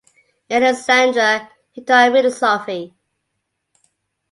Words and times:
In 0.49 0.63
Alexandria 0.63 1.47
he 1.73 1.83
taught 1.83 2.11
philosophy. 2.11 2.95